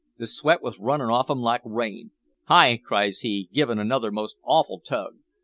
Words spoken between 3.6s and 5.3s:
another most awful tug.